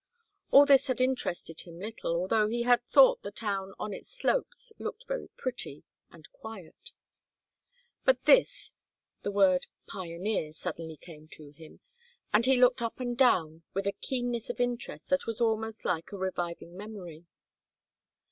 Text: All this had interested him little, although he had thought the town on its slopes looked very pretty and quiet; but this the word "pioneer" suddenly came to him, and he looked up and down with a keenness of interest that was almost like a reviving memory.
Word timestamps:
All 0.49 0.65
this 0.65 0.87
had 0.87 0.99
interested 0.99 1.61
him 1.61 1.77
little, 1.77 2.15
although 2.15 2.47
he 2.47 2.63
had 2.63 2.83
thought 2.83 3.21
the 3.21 3.29
town 3.29 3.75
on 3.77 3.93
its 3.93 4.09
slopes 4.09 4.73
looked 4.79 5.05
very 5.07 5.27
pretty 5.37 5.83
and 6.09 6.27
quiet; 6.31 6.89
but 8.03 8.25
this 8.25 8.73
the 9.21 9.29
word 9.29 9.67
"pioneer" 9.85 10.53
suddenly 10.53 10.97
came 10.97 11.27
to 11.33 11.51
him, 11.51 11.81
and 12.33 12.47
he 12.47 12.57
looked 12.59 12.81
up 12.81 12.99
and 12.99 13.15
down 13.15 13.61
with 13.75 13.85
a 13.85 13.91
keenness 13.91 14.49
of 14.49 14.59
interest 14.59 15.07
that 15.11 15.27
was 15.27 15.39
almost 15.39 15.85
like 15.85 16.11
a 16.11 16.17
reviving 16.17 16.75
memory. 16.75 17.27